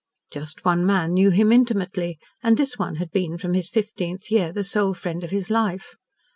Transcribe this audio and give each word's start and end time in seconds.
Just 0.31 0.65
one 0.65 0.83
man 0.83 1.13
knew 1.13 1.29
him 1.29 1.51
intimately, 1.51 2.17
and 2.41 2.57
this 2.57 2.75
one 2.75 2.95
had 2.95 3.11
been 3.11 3.37
from 3.37 3.53
his 3.53 3.69
fifteenth 3.69 4.31
year 4.31 4.51
the 4.51 4.63
sole 4.63 4.95
friend 4.95 5.23
of 5.23 5.29
his 5.29 5.51
life. 5.51 5.95